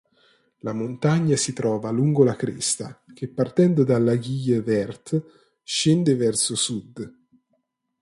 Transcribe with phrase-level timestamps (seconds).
[0.61, 5.23] La montagna si trova lungo la cresta che partendo dall'Aiguille Verte
[5.61, 7.17] scende verso sud.